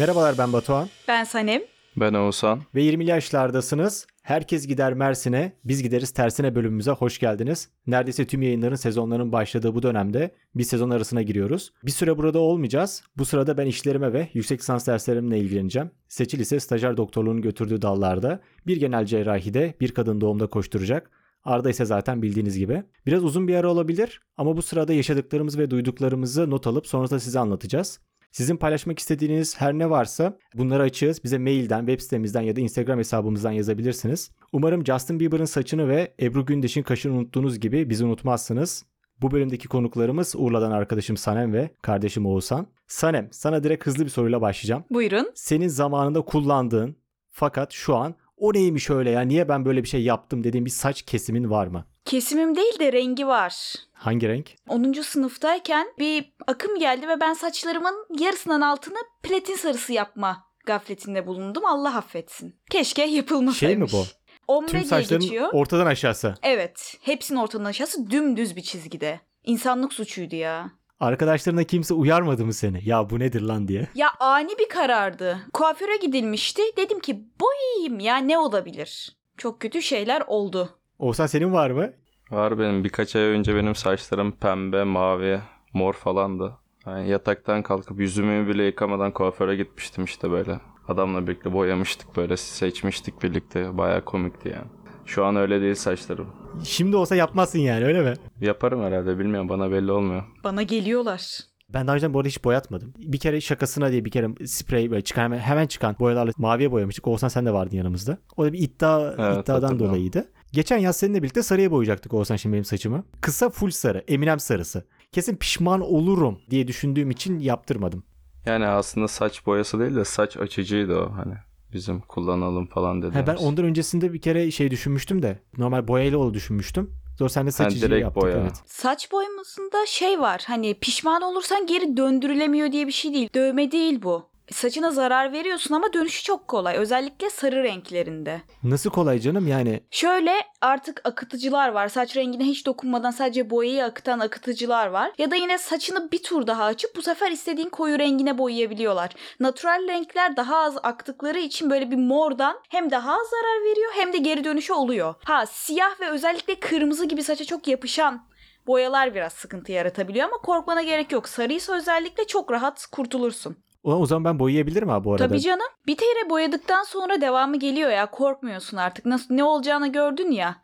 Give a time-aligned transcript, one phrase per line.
[0.00, 1.62] Merhabalar ben Batuhan Ben Sanem.
[1.96, 2.60] Ben Oğuzhan.
[2.74, 4.06] ve 20 yaşlardasınız.
[4.22, 7.68] Herkes gider Mersin'e, biz gideriz tersine bölümümüze hoş geldiniz.
[7.86, 11.72] Neredeyse tüm yayınların sezonların başladığı bu dönemde bir sezon arasına giriyoruz.
[11.84, 13.02] Bir süre burada olmayacağız.
[13.16, 15.90] Bu sırada ben işlerime ve yüksek lisans derslerimle ilgileneceğim.
[16.08, 21.10] Seçil ise stajyer doktorluğunu götürdüğü dallarda bir genel cerrahide bir kadın doğumda koşturacak.
[21.44, 22.82] Arda ise zaten bildiğiniz gibi.
[23.06, 27.38] Biraz uzun bir ara olabilir ama bu sırada yaşadıklarımız ve duyduklarımızı not alıp sonrasında size
[27.38, 28.00] anlatacağız.
[28.32, 31.24] Sizin paylaşmak istediğiniz her ne varsa bunları açığız.
[31.24, 34.30] Bize mailden, web sitemizden ya da Instagram hesabımızdan yazabilirsiniz.
[34.52, 38.84] Umarım Justin Bieber'ın saçını ve Ebru Gündeş'in kaşını unuttuğunuz gibi bizi unutmazsınız.
[39.22, 42.66] Bu bölümdeki konuklarımız Urla'dan arkadaşım Sanem ve kardeşim Oğuzhan.
[42.86, 44.84] Sanem, sana direkt hızlı bir soruyla başlayacağım.
[44.90, 45.30] Buyurun.
[45.34, 46.96] Senin zamanında kullandığın
[47.30, 50.70] fakat şu an o neymiş öyle ya niye ben böyle bir şey yaptım dediğin bir
[50.70, 51.84] saç kesimin var mı?
[52.10, 53.74] Kesimim değil de rengi var.
[53.92, 54.50] Hangi renk?
[54.68, 54.92] 10.
[54.92, 61.64] sınıftayken bir akım geldi ve ben saçlarımın yarısından altını platin sarısı yapma gafletinde bulundum.
[61.64, 62.56] Allah affetsin.
[62.70, 63.58] Keşke yapılmasaymış.
[63.58, 64.04] Şey mi bu?
[64.52, 65.48] Ombre Tüm saçların geçiyor.
[65.52, 66.34] ortadan aşağısı.
[66.42, 66.98] Evet.
[67.02, 69.20] Hepsinin ortadan aşağısı dümdüz bir çizgide.
[69.44, 70.70] İnsanlık suçuydu ya.
[71.00, 72.88] Arkadaşlarına kimse uyarmadı mı seni?
[72.88, 73.88] Ya bu nedir lan diye.
[73.94, 75.38] Ya ani bir karardı.
[75.52, 76.62] Kuaföre gidilmişti.
[76.76, 79.16] Dedim ki boyayayım ya ne olabilir?
[79.36, 80.76] Çok kötü şeyler oldu.
[80.98, 81.92] Oğuzhan senin var mı?
[82.30, 85.40] Var benim birkaç ay önce benim saçlarım pembe, mavi,
[85.72, 86.52] mor falandı.
[86.86, 90.60] Yani yataktan kalkıp yüzümü bile yıkamadan kuaföre gitmiştim işte böyle.
[90.88, 93.78] Adamla birlikte boyamıştık böyle seçmiştik birlikte.
[93.78, 94.68] Baya komikti yani.
[95.06, 96.26] Şu an öyle değil saçlarım.
[96.64, 98.14] Şimdi olsa yapmazsın yani öyle mi?
[98.40, 100.22] Yaparım herhalde bilmiyorum bana belli olmuyor.
[100.44, 101.40] Bana geliyorlar.
[101.68, 102.94] Ben daha önce bu arada hiç boyatmadım.
[102.98, 107.06] Bir kere şakasına diye bir kere sprey böyle çıkan hemen, çıkan boyalarla maviye boyamıştık.
[107.06, 108.18] Oğuzhan sen de vardın yanımızda.
[108.36, 110.28] O da bir iddia Evet, iddiadan dolayıydı.
[110.52, 113.04] Geçen yaz seninle birlikte sarıya boyayacaktık Oğuzhan şimdi benim saçımı.
[113.20, 114.84] Kısa full sarı, Eminem sarısı.
[115.12, 118.04] Kesin pişman olurum diye düşündüğüm için yaptırmadım.
[118.46, 121.34] Yani aslında saç boyası değil de saç açıcıydı o hani.
[121.72, 123.26] Bizim kullanalım falan dediğimiz.
[123.26, 126.90] Ben ondan öncesinde bir kere şey düşünmüştüm de normal boyayla olduğunu düşünmüştüm.
[127.18, 128.36] Sonra sen de saçıcıyı direkt yaptık boya.
[128.36, 128.62] evet.
[128.66, 133.28] Saç boyamasında şey var hani pişman olursan geri döndürülemiyor diye bir şey değil.
[133.34, 134.29] Dövme değil bu.
[134.52, 136.76] Saçına zarar veriyorsun ama dönüşü çok kolay.
[136.76, 138.40] Özellikle sarı renklerinde.
[138.62, 141.88] Nasıl kolay canım yani Şöyle artık akıtıcılar var.
[141.88, 145.12] Saç rengine hiç dokunmadan sadece boyayı akıtan akıtıcılar var.
[145.18, 149.10] Ya da yine saçını bir tur daha açıp bu sefer istediğin koyu rengine boyayabiliyorlar.
[149.40, 154.12] Natural renkler daha az aktıkları için böyle bir mordan hem daha az zarar veriyor hem
[154.12, 155.14] de geri dönüşü oluyor.
[155.24, 158.22] Ha siyah ve özellikle kırmızı gibi saça çok yapışan
[158.66, 161.28] boyalar biraz sıkıntı yaratabiliyor ama korkmana gerek yok.
[161.28, 163.56] Sarıysa özellikle çok rahat kurtulursun.
[163.82, 165.28] O, o zaman ben boyayabilirim abi bu arada.
[165.28, 165.66] Tabii canım.
[165.86, 168.10] Bir kere boyadıktan sonra devamı geliyor ya.
[168.10, 169.06] Korkmuyorsun artık.
[169.06, 170.56] Nasıl ne olacağını gördün ya.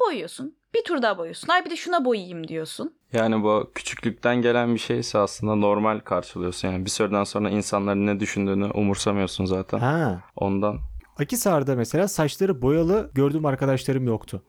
[0.00, 0.56] Boyuyorsun.
[0.74, 1.48] Bir tur daha boyuyorsun.
[1.48, 2.94] Ay bir de şuna boyayayım diyorsun.
[3.12, 6.68] Yani bu küçüklükten gelen bir şeyse aslında normal karşılıyorsun.
[6.68, 9.78] Yani bir süreden sonra insanların ne düşündüğünü umursamıyorsun zaten.
[9.78, 10.22] Ha.
[10.36, 10.78] Ondan.
[11.18, 14.42] Akisar'da mesela saçları boyalı gördüğüm arkadaşlarım yoktu.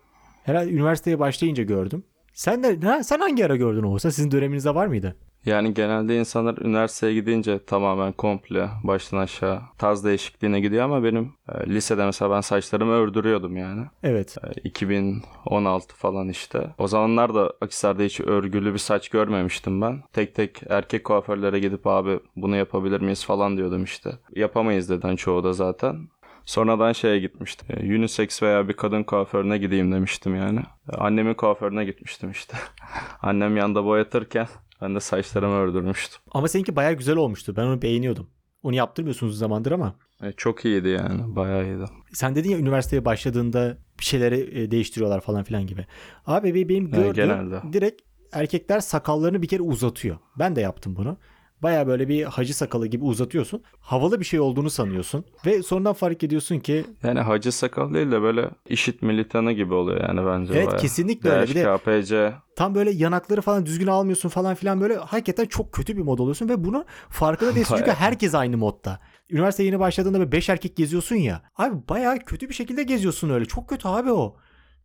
[0.43, 2.03] Herhalde üniversiteye başlayınca gördüm.
[2.33, 5.15] Sen de ha, sen hangi ara gördün olsa sizin döneminizde var mıydı?
[5.45, 11.69] Yani genelde insanlar üniversiteye gidince tamamen komple baştan aşağı tarz değişikliğine gidiyor ama benim e,
[11.69, 13.85] lisede mesela ben saçlarımı ördürüyordum yani.
[14.03, 14.37] Evet.
[14.43, 16.67] E, 2016 falan işte.
[16.77, 20.03] O zamanlar da Akisar'da hiç örgülü bir saç görmemiştim ben.
[20.13, 24.11] Tek tek erkek kuaförlere gidip abi bunu yapabilir miyiz falan diyordum işte.
[24.35, 26.07] Yapamayız deden çoğu da zaten.
[26.45, 27.67] Sonradan şeye gitmiştim.
[27.69, 30.59] E, Unisex veya bir kadın kuaförüne gideyim demiştim yani.
[30.93, 32.57] E, Annemin kuaförüne gitmiştim işte.
[33.21, 34.47] Annem yanda boyatırken
[34.83, 36.21] ben de saçlarımı ördürmüştüm.
[36.31, 37.55] Ama seninki bayağı güzel olmuştu.
[37.57, 38.29] Ben onu beğeniyordum.
[38.63, 39.95] Onu yaptırmıyorsunuz zamandır ama.
[40.23, 41.35] E, çok iyiydi yani.
[41.35, 41.85] Bayağı iyiydi.
[42.13, 45.85] Sen dedin ya üniversiteye başladığında bir şeyleri e, değiştiriyorlar falan filan gibi.
[46.25, 47.61] Abi be- benim Ha, gördüğüm genelde.
[47.73, 48.01] direkt
[48.31, 50.17] erkekler sakallarını bir kere uzatıyor.
[50.39, 51.17] Ben de yaptım bunu.
[51.63, 53.63] Baya böyle bir hacı sakalı gibi uzatıyorsun.
[53.79, 55.25] Havalı bir şey olduğunu sanıyorsun.
[55.45, 60.01] Ve sonradan fark ediyorsun ki Yani hacı sakal değil de böyle işit militanı gibi oluyor
[60.01, 60.53] yani bence.
[60.53, 60.81] Evet, bayağı.
[60.81, 61.49] kesinlikle öyle.
[61.49, 62.33] Bir de- DHKPC.
[62.55, 66.49] tam böyle yanakları falan düzgün almıyorsun falan filan böyle hakikaten çok kötü bir mod oluyorsun
[66.49, 68.99] ve bunun farkında değilsin çünkü herkes aynı modda.
[69.29, 71.41] Üniversite yeni başladığında böyle 5 erkek geziyorsun ya.
[71.57, 73.45] Abi bayağı kötü bir şekilde geziyorsun öyle.
[73.45, 74.35] Çok kötü abi o.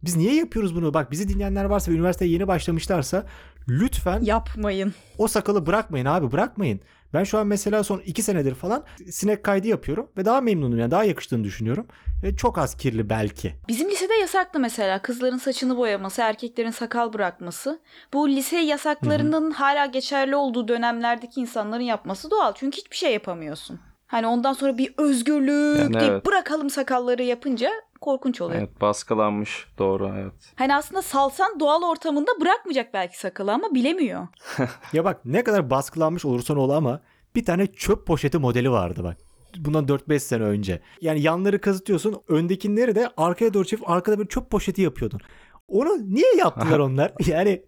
[0.04, 0.94] Biz niye yapıyoruz bunu?
[0.94, 3.26] Bak bizi dinleyenler varsa ve üniversiteye yeni başlamışlarsa
[3.68, 4.94] lütfen Yapmayın.
[5.18, 6.80] o sakalı bırakmayın abi bırakmayın.
[7.14, 10.90] Ben şu an mesela son 2 senedir falan sinek kaydı yapıyorum ve daha memnunum yani
[10.90, 11.86] daha yakıştığını düşünüyorum.
[12.22, 13.54] Ve çok az kirli belki.
[13.68, 17.80] Bizim lisede yasaklı mesela kızların saçını boyaması, erkeklerin sakal bırakması.
[18.12, 22.52] Bu lise yasaklarının hala geçerli olduğu dönemlerdeki insanların yapması doğal.
[22.54, 23.80] Çünkü hiçbir şey yapamıyorsun.
[24.06, 26.26] Hani ondan sonra bir özgürlük Yani deyip evet.
[26.26, 28.58] bırakalım sakalları yapınca korkunç oluyor.
[28.60, 30.52] Evet baskılanmış doğru evet.
[30.56, 34.26] Hani aslında salsan doğal ortamında bırakmayacak belki sakalı ama bilemiyor.
[34.92, 37.00] Ya bak ne kadar baskılanmış olursan ol ama
[37.34, 39.16] bir tane çöp poşeti modeli vardı bak.
[39.58, 40.80] Bundan 4-5 sene önce.
[41.00, 42.22] Yani yanları kazıtıyorsun.
[42.28, 45.20] Öndekileri de arkaya doğru çevirip arkada bir çöp poşeti yapıyordun.
[45.68, 47.12] Onu niye yaptılar onlar?
[47.26, 47.62] Yani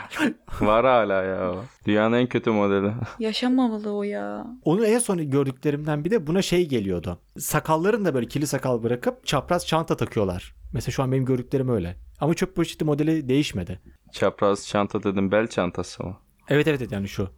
[0.60, 1.50] Var hala ya.
[1.52, 1.64] o.
[1.86, 2.92] Dünyanın en kötü modeli.
[3.18, 4.46] Yaşamamalı o ya.
[4.64, 7.18] Onun en son gördüklerimden bir de buna şey geliyordu.
[7.38, 10.54] Sakalların da böyle kirli sakal bırakıp çapraz çanta takıyorlar.
[10.72, 11.96] Mesela şu an benim gördüklerim öyle.
[12.20, 13.80] Ama çöp poşeti modeli değişmedi.
[14.12, 16.16] Çapraz çanta dedim bel çantası mı?
[16.48, 17.28] Evet evet evet, yani şu.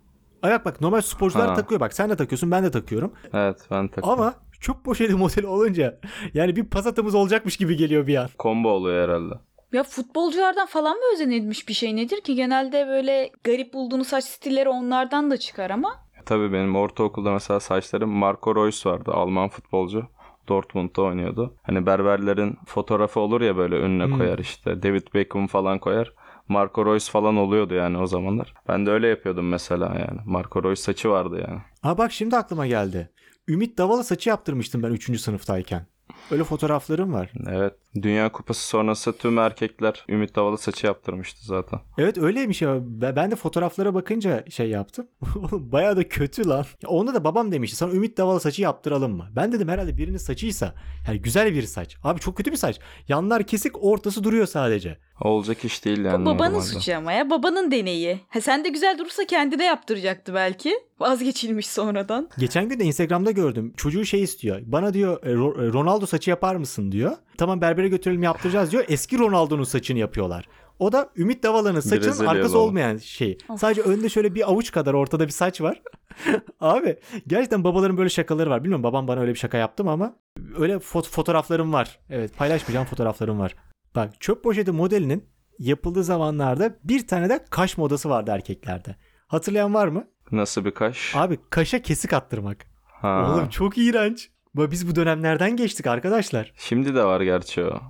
[0.42, 1.54] Ay bak normal sporcular Ha.
[1.54, 3.12] takıyor bak sen de takıyorsun ben de takıyorum.
[3.32, 4.20] Evet ben takıyorum.
[4.20, 6.00] Ama çöp poşeti modeli olunca
[6.34, 8.28] yani bir pasatımız olacakmış gibi geliyor bir an.
[8.38, 9.34] Combo oluyor herhalde.
[9.72, 12.34] Ya futbolculardan falan mı özenilmiş bir şey nedir ki?
[12.34, 15.94] Genelde böyle garip bulduğunuz saç stilleri onlardan da çıkar ama.
[16.26, 19.10] Tabii benim ortaokulda mesela saçlarım Marco Reus vardı.
[19.14, 20.06] Alman futbolcu.
[20.48, 21.54] Dortmund'da oynuyordu.
[21.62, 24.18] Hani berberlerin fotoğrafı olur ya böyle önüne Hmm.
[24.18, 24.82] koyar işte.
[24.82, 26.12] David Beckham falan koyar.
[26.48, 28.54] Marco Reus falan oluyordu yani o zamanlar.
[28.68, 30.20] Ben de öyle yapıyordum mesela yani.
[30.26, 31.60] Marco Reus saçı vardı yani.
[31.82, 33.10] Aa bak şimdi aklıma geldi.
[33.48, 35.18] Ümit Davala saçı yaptırmıştım ben 3.
[35.18, 35.86] sınıftayken.
[36.30, 37.32] Öyle fotoğraflarım var.
[37.50, 37.74] Evet.
[38.02, 41.80] Dünya Kupası sonrası tüm erkekler Ümit Davala saçı yaptırmıştı zaten.
[41.98, 42.76] Evet öyleymiş ya.
[42.80, 45.06] Be- Ben de fotoğraflara bakınca şey yaptım.
[45.36, 46.64] Oğlum bayağı da kötü lan.
[46.82, 49.28] Ya Onda da babam demişti sana Ümit Davala saçı yaptıralım mı?
[49.36, 50.74] Ben dedim herhalde birinin saçıysa.
[51.08, 51.96] Yani güzel bir saç.
[52.04, 52.80] Abi çok kötü bir saç.
[53.08, 54.98] Yanlar kesik ortası duruyor sadece.
[55.20, 56.26] Olacak iş değil yani.
[56.26, 56.62] Bu babanın normalde.
[56.66, 57.30] suçu ama ya.
[57.30, 58.20] Babanın deneyi.
[58.28, 60.74] Ha, sen de güzel durursa kendine yaptıracaktı belki.
[61.00, 62.28] Vazgeçilmiş sonradan.
[62.38, 63.72] Geçen gün de Instagram'da gördüm.
[63.76, 64.60] Çocuğu şey istiyor.
[64.64, 65.34] Bana diyor e, e,
[65.72, 67.12] Ronaldo saçı yapar mısın diyor.
[67.42, 68.84] Tamam berbere götürelim yaptıracağız diyor.
[68.88, 70.48] Eski Ronaldo'nun saçını yapıyorlar.
[70.78, 72.60] O da Ümit Davala'nın saçının Brezilyalı arkası o.
[72.62, 73.38] olmayan şey.
[73.48, 73.60] Of.
[73.60, 75.82] Sadece önde şöyle bir avuç kadar ortada bir saç var.
[76.60, 76.96] Abi
[77.26, 78.62] gerçekten babaların böyle şakaları var.
[78.64, 80.16] Bilmiyorum babam bana öyle bir şaka yaptı mı ama
[80.58, 81.98] öyle fot- fotoğraflarım var.
[82.10, 83.54] Evet paylaşmayacağım fotoğraflarım var.
[83.96, 85.24] Bak çöp poşeti modelinin
[85.58, 88.96] yapıldığı zamanlarda bir tane de kaş modası vardı erkeklerde.
[89.26, 90.04] Hatırlayan var mı?
[90.32, 91.12] Nasıl bir kaş?
[91.16, 92.66] Abi kaşa kesik attırmak.
[92.84, 93.32] Ha.
[93.34, 94.30] Oğlum çok iğrenç.
[94.56, 96.52] Biz bu dönemlerden geçtik arkadaşlar.
[96.56, 97.80] Şimdi de var gerçi o.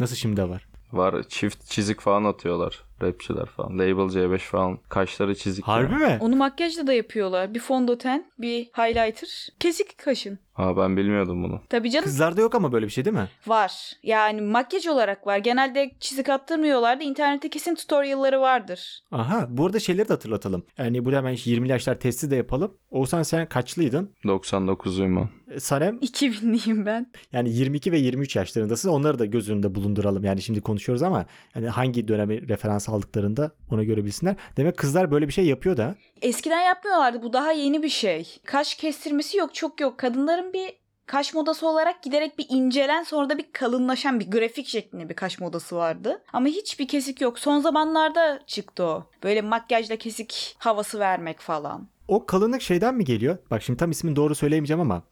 [0.00, 0.68] Nasıl şimdi de var?
[0.92, 2.84] Var çift çizik falan atıyorlar.
[3.02, 3.78] Rapçiler falan.
[3.78, 4.78] Label C5 falan.
[4.88, 5.64] Kaşları çizik.
[5.64, 5.98] Harbi ya.
[5.98, 6.18] mi?
[6.20, 7.54] Onu makyajla da yapıyorlar.
[7.54, 10.38] Bir fondöten, bir highlighter, kesik kaşın.
[10.52, 11.60] Ha ben bilmiyordum bunu.
[11.68, 13.28] Tabii canım Kızlarda yok ama böyle bir şey değil mi?
[13.46, 13.72] var.
[14.02, 15.38] Yani makyaj olarak var.
[15.38, 17.04] Genelde çizik attırmıyorlardı.
[17.04, 19.00] İnternette kesin tutorial'ları vardır.
[19.12, 20.64] Aha bu arada şeyleri de hatırlatalım.
[20.78, 22.74] Yani burada hemen 20 yaşlar testi de yapalım.
[22.90, 24.14] Oğuzhan sen kaçlıydın?
[24.24, 25.28] 99'luyum ben.
[25.54, 27.06] E, Sanem 2000'liyim ben.
[27.32, 28.88] yani 22 ve 23 yaşlarındasın.
[28.88, 30.24] Onları da göz önünde bulunduralım.
[30.24, 34.36] Yani şimdi konuşuyoruz ama yani hangi dönemi referans aldıklarında ona göre bilsinler.
[34.56, 35.94] Demek kızlar böyle bir şey yapıyor da.
[36.22, 37.22] Eskiden yapmıyorlardı.
[37.22, 38.38] Bu daha yeni bir şey.
[38.44, 39.98] Kaş kestirmesi yok çok yok.
[39.98, 40.72] Kadınların bir
[41.06, 45.40] kaş modası olarak giderek bir incelen sonra da bir kalınlaşan bir grafik şeklinde bir kaş
[45.40, 46.22] modası vardı.
[46.32, 47.38] Ama hiçbir kesik yok.
[47.38, 49.04] Son zamanlarda çıktı o.
[49.22, 51.88] Böyle makyajla kesik havası vermek falan.
[52.08, 53.38] O kalınlık şeyden mi geliyor?
[53.50, 55.02] Bak şimdi tam ismini doğru söyleyemeyeceğim ama.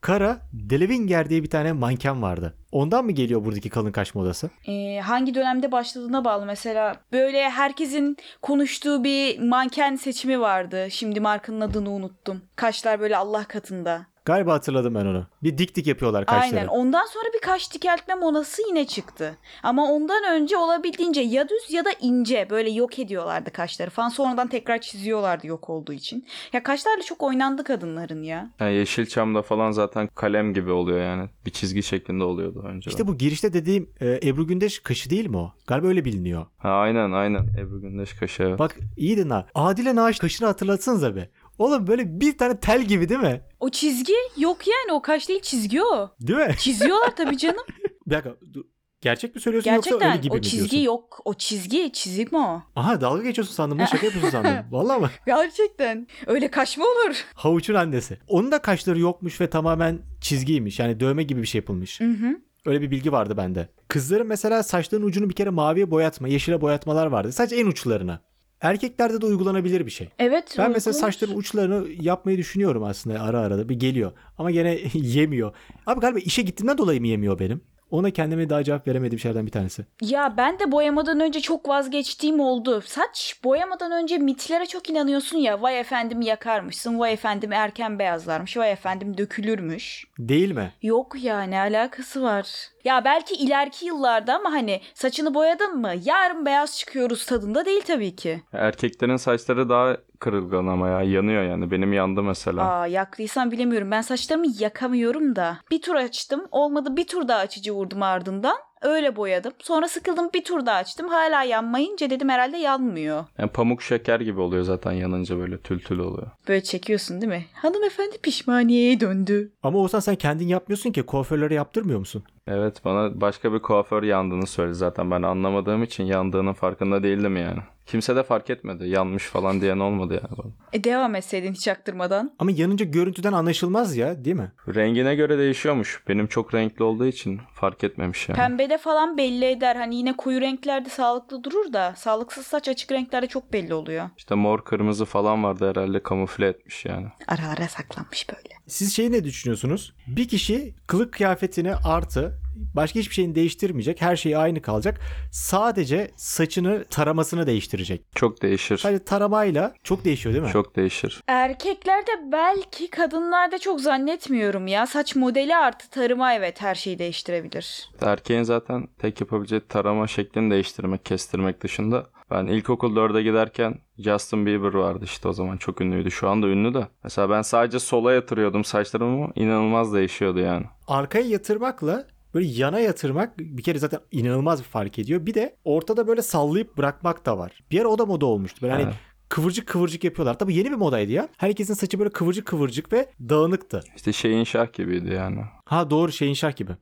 [0.00, 2.54] Kara Delevinger diye bir tane manken vardı.
[2.72, 4.50] Ondan mı geliyor buradaki kalın kaş modası?
[4.66, 6.46] Ee, hangi dönemde başladığına bağlı.
[6.46, 10.86] Mesela böyle herkesin konuştuğu bir manken seçimi vardı.
[10.90, 12.42] Şimdi markanın adını unuttum.
[12.56, 14.06] Kaşlar böyle Allah katında.
[14.30, 15.26] Galiba hatırladım ben onu.
[15.42, 16.60] Bir dik dik yapıyorlar kaşları.
[16.60, 16.68] Aynen.
[16.68, 19.36] Ondan sonra bir kaş dikeltme monası yine çıktı.
[19.62, 24.08] Ama ondan önce olabildiğince ya düz ya da ince böyle yok ediyorlardı kaşları falan.
[24.08, 26.26] Sonradan tekrar çiziyorlardı yok olduğu için.
[26.52, 28.50] Ya kaşlarla çok oynandı kadınların ya.
[28.60, 31.28] Yani Yeşilçam'da falan zaten kalem gibi oluyor yani.
[31.46, 32.90] Bir çizgi şeklinde oluyordu önceden.
[32.90, 35.52] İşte bu girişte dediğim e, Ebru Gündeş kaşı değil mi o?
[35.66, 36.46] Galiba öyle biliniyor.
[36.58, 37.46] Ha aynen aynen.
[37.58, 38.58] Ebru Gündeş kaşı evet.
[38.58, 39.34] Bak iyi dinle.
[39.34, 39.46] ha.
[39.54, 41.30] Adile Naş kaşını hatırlatsanıza be.
[41.60, 43.40] Oğlum böyle bir tane tel gibi değil mi?
[43.60, 46.10] O çizgi yok yani o kaş değil çizgi o.
[46.20, 46.54] Değil mi?
[46.58, 47.64] Çiziyorlar tabii canım.
[48.06, 48.36] bir dakika.
[48.52, 48.64] dur.
[49.00, 50.78] Gerçek mi söylüyorsun yoksa öyle Gerçekten gibi o mi çizgi diyorsun?
[50.78, 51.20] yok.
[51.24, 52.62] O çizgi çizik mi o?
[52.76, 53.78] Aha dalga geçiyorsun sandım.
[53.78, 54.54] Bunu şaka yapıyorsun sandım.
[54.70, 55.10] Vallahi mı?
[55.26, 56.06] Gerçekten.
[56.26, 57.24] Öyle kaş mı olur?
[57.34, 58.18] Havuç'un annesi.
[58.28, 60.78] Onun da kaşları yokmuş ve tamamen çizgiymiş.
[60.78, 62.00] Yani dövme gibi bir şey yapılmış.
[62.00, 62.40] Hı hı.
[62.66, 63.68] Öyle bir bilgi vardı bende.
[63.88, 67.32] Kızların mesela saçlarının ucunu bir kere maviye boyatma, yeşile boyatmalar vardı.
[67.32, 68.20] Sadece en uçlarına.
[68.60, 70.08] Erkeklerde de uygulanabilir bir şey.
[70.18, 70.54] Evet.
[70.58, 71.06] Ben mesela uygun.
[71.06, 74.12] saçların uçlarını yapmayı düşünüyorum aslında ara ara da bir geliyor.
[74.38, 75.54] Ama gene yemiyor.
[75.86, 77.60] Abi galiba işe gittiğimden dolayı mı yemiyor benim?
[77.90, 79.84] Ona kendime daha cevap veremediğim şeylerden bir tanesi.
[80.02, 82.80] Ya ben de boyamadan önce çok vazgeçtiğim oldu.
[82.86, 85.62] Saç boyamadan önce mitlere çok inanıyorsun ya.
[85.62, 86.98] Vay efendim yakarmışsın.
[86.98, 88.56] Vay efendim erken beyazlarmış.
[88.56, 90.04] Vay efendim dökülürmüş.
[90.18, 90.72] Değil mi?
[90.82, 92.46] Yok ya ne alakası var?
[92.84, 98.16] Ya belki ileriki yıllarda ama hani saçını boyadın mı yarın beyaz çıkıyoruz tadında değil tabii
[98.16, 98.42] ki.
[98.52, 101.02] Erkeklerin saçları daha kırılgan ama ya.
[101.02, 101.70] Yanıyor yani.
[101.70, 102.62] Benim yandı mesela.
[102.70, 105.58] Aa yaktıysan bilemiyorum ben saçlarımı yakamıyorum da.
[105.70, 108.56] Bir tur açtım olmadı bir tur daha açıcı vurdum ardından.
[108.82, 109.52] Öyle boyadım.
[109.58, 111.08] Sonra sıkıldım bir tur daha açtım.
[111.08, 113.24] Hala yanmayınca dedim herhalde yanmıyor.
[113.38, 116.30] Yani pamuk şeker gibi oluyor zaten yanınca böyle tül tül oluyor.
[116.48, 117.44] Böyle çekiyorsun değil mi?
[117.52, 119.52] Hanımefendi pişmaniyeye döndü.
[119.62, 122.22] Ama Oğuzhan sen kendin yapmıyorsun ki kuaförlere yaptırmıyor musun?
[122.46, 127.58] Evet bana başka bir kuaför yandığını söyledi zaten ben anlamadığım için yandığının farkında değildim yani.
[127.86, 130.52] Kimse de fark etmedi yanmış falan diyen olmadı yani bana.
[130.72, 132.34] E devam etseydin hiç çaktırmadan.
[132.38, 134.52] Ama yanınca görüntüden anlaşılmaz ya değil mi?
[134.74, 136.02] Rengine göre değişiyormuş.
[136.08, 138.36] Benim çok renkli olduğu için fark etmemiş yani.
[138.36, 139.76] Pembede falan belli eder.
[139.76, 144.10] Hani yine koyu renklerde sağlıklı durur da sağlıksız saç açık renklerde çok belli oluyor.
[144.18, 147.06] İşte mor kırmızı falan vardı herhalde kamufle etmiş yani.
[147.28, 148.54] Ara ara saklanmış böyle.
[148.66, 149.94] Siz şeyi ne düşünüyorsunuz?
[150.06, 152.29] Bir kişi kılık kıyafetini artı
[152.74, 154.02] başka hiçbir şeyini değiştirmeyecek.
[154.02, 155.00] Her şey aynı kalacak.
[155.32, 158.02] Sadece saçını taramasını değiştirecek.
[158.14, 158.78] Çok değişir.
[158.78, 160.50] Sadece taramayla çok değişiyor değil mi?
[160.52, 161.22] Çok değişir.
[161.26, 164.86] Erkeklerde belki kadınlarda çok zannetmiyorum ya.
[164.86, 167.90] Saç modeli artı tarıma evet her şeyi değiştirebilir.
[168.00, 172.06] Erkeğin zaten tek yapabileceği tarama şeklini değiştirmek, kestirmek dışında.
[172.30, 176.10] Ben ilkokul 4'e giderken Justin Bieber vardı işte o zaman çok ünlüydü.
[176.10, 176.88] Şu anda ünlü de.
[177.04, 180.64] Mesela ben sadece sola yatırıyordum saçlarımı inanılmaz değişiyordu yani.
[180.88, 185.26] Arkaya yatırmakla böyle yana yatırmak bir kere zaten inanılmaz bir fark ediyor.
[185.26, 187.60] Bir de ortada böyle sallayıp bırakmak da var.
[187.70, 188.58] Bir ara o da moda olmuştu.
[188.62, 188.94] Böyle hani Evet.
[189.28, 190.38] kıvırcık kıvırcık yapıyorlar.
[190.38, 191.28] Tabii yeni bir modaydı ya.
[191.36, 193.80] Herkesin saçı böyle kıvırcık kıvırcık ve dağınıktı.
[193.96, 195.40] İşte şeyin şah gibiydi yani.
[195.64, 196.72] Ha doğru şeyin şah gibi.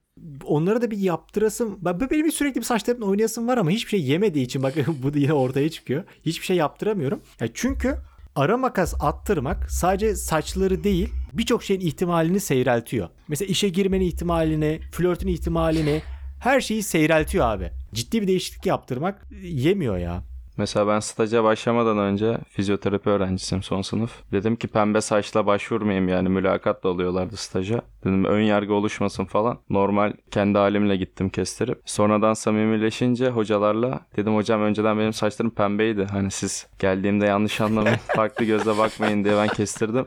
[0.45, 1.79] Onlara da bir yaptırasım.
[1.83, 5.19] Ben benim sürekli bir saçlarımla oynayasım var ama hiçbir şey yemediği için bak bu da
[5.19, 6.05] yine ortaya çıkıyor.
[6.27, 7.21] Hiçbir şey yaptıramıyorum.
[7.41, 7.95] Ya çünkü
[8.39, 13.09] ara makas attırmak sadece saçları değil birçok şeyin ihtimalini seyreltiyor.
[13.29, 16.03] Mesela işe girmenin ihtimalini, flörtün ihtimalini
[16.41, 17.71] her şeyi seyreltiyor abi.
[17.95, 20.23] Ciddi bir değişiklik yaptırmak yemiyor ya.
[20.59, 24.33] Mesela ben staja başlamadan önce fizyoterapi öğrencisiyim son sınıf.
[24.33, 27.81] Dedim ki pembe saçla başvurmayayım yani mülakatla alıyorlardı staja.
[28.05, 29.59] Dedim ön yargı oluşmasın falan.
[29.71, 31.81] Normal kendi halimle gittim kestirip.
[31.85, 36.05] Sonradan samimileşince hocalarla dedim hocam önceden benim saçlarım pembeydi.
[36.11, 40.07] Hani siz geldiğimde yanlış anlamayın farklı gözle bakmayın diye ben kestirdim.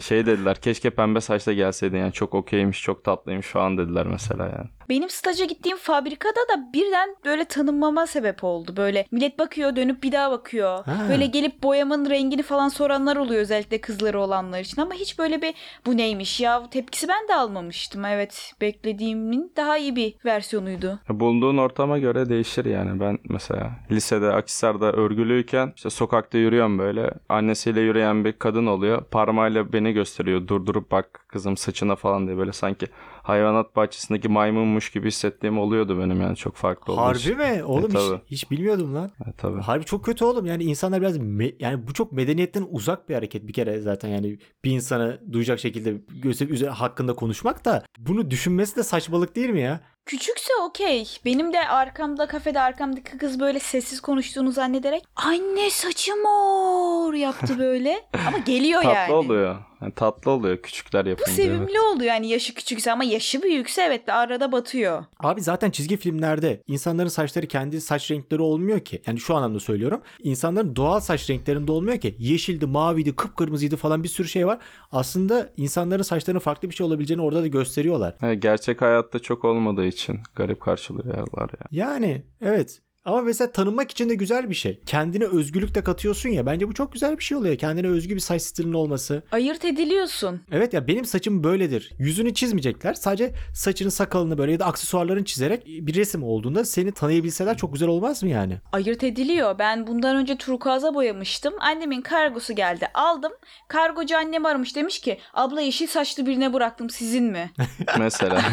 [0.00, 4.75] Şey dediler keşke pembe saçla gelseydin yani çok okeymiş çok tatlıymış falan dediler mesela yani.
[4.88, 8.76] Benim staja gittiğim fabrikada da birden böyle tanınmama sebep oldu.
[8.76, 10.84] Böyle millet bakıyor dönüp bir daha bakıyor.
[10.84, 11.06] Ha.
[11.08, 14.82] Böyle gelip boyamın rengini falan soranlar oluyor özellikle kızları olanlar için.
[14.82, 15.54] Ama hiç böyle bir
[15.86, 18.04] bu neymiş ya tepkisi ben de almamıştım.
[18.04, 20.98] Evet beklediğimin daha iyi bir versiyonuydu.
[21.08, 23.00] Bulunduğun ortama göre değişir yani.
[23.00, 27.10] Ben mesela lisede Akhisar'da örgülüyken işte sokakta yürüyorum böyle.
[27.28, 29.04] Annesiyle yürüyen bir kadın oluyor.
[29.04, 30.48] Parmağıyla beni gösteriyor.
[30.48, 32.86] Durdurup bak kızım saçına falan diye böyle sanki
[33.28, 37.02] hayvanat bahçesindeki maymunmuş gibi hissettiğim oluyordu benim yani çok farklı için.
[37.02, 37.64] Harbi mi?
[37.64, 38.20] Oğlum E, hiç, tabii.
[38.26, 39.10] hiç bilmiyordum lan.
[39.26, 39.60] E, tabii.
[39.60, 40.46] Harbi çok kötü oğlum.
[40.46, 44.38] Yani insanlar biraz me- yani bu çok medeniyetten uzak bir hareket bir kere zaten yani
[44.64, 49.60] bir insanı duyacak şekilde gösterip üzerine hakkında konuşmak da bunu düşünmesi de saçmalık değil mi
[49.60, 49.80] ya?
[50.06, 51.08] Küçükse okey.
[51.24, 58.04] Benim de arkamda kafede arkamdaki kız böyle sessiz konuştuğunu zannederek anne saçım mor yaptı böyle.
[58.26, 59.12] Ama geliyor Tatlı yani.
[59.12, 59.56] oluyor.
[59.82, 61.32] Yani tatlı oluyor küçükler Bu yapınca.
[61.32, 61.80] sevimli evet.
[61.94, 65.04] oluyor yani yaşı küçükse ama yaşı büyükse evet arada batıyor.
[65.20, 69.02] Abi zaten çizgi filmlerde insanların saçları kendi saç renkleri olmuyor ki.
[69.06, 70.00] Yani şu anlamda söylüyorum.
[70.22, 72.16] İnsanların doğal saç renklerinde olmuyor ki.
[72.18, 74.58] Yeşildi, maviydi, kıpkırmızıydı falan bir sürü şey var.
[74.92, 78.14] Aslında insanların saçlarının farklı bir şey olabileceğini orada da gösteriyorlar.
[78.22, 79.95] Evet, gerçek hayatta çok olmadığı için
[80.34, 81.66] garip karşılıyorlar ya.
[81.70, 82.82] Yani evet.
[83.06, 84.80] Ama mesela tanınmak için de güzel bir şey.
[84.86, 86.46] Kendine özgürlük de katıyorsun ya.
[86.46, 87.56] Bence bu çok güzel bir şey oluyor.
[87.58, 89.22] Kendine özgü bir saç stilinin olması.
[89.32, 90.40] Ayırt ediliyorsun.
[90.52, 91.92] Evet ya benim saçım böyledir.
[91.98, 92.94] Yüzünü çizmeyecekler.
[92.94, 97.88] Sadece saçını sakalını böyle ya da aksesuarlarını çizerek bir resim olduğunda seni tanıyabilseler çok güzel
[97.88, 98.58] olmaz mı yani?
[98.72, 99.58] Ayırt ediliyor.
[99.58, 101.54] Ben bundan önce turkuaza boyamıştım.
[101.60, 102.88] Annemin kargosu geldi.
[102.94, 103.32] Aldım.
[103.68, 107.50] Kargocu annem aramış demiş ki abla yeşil saçlı birine bıraktım sizin mi?
[107.98, 108.42] Mesela.